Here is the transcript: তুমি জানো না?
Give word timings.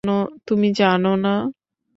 তুমি 0.47 0.67
জানো 0.79 1.11
না? 1.23 1.33